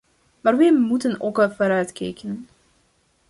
Maar 0.41 0.57
wij 0.57 0.73
moeten 0.73 1.21
ook 1.21 1.47
vooruitkijken. 1.51 2.47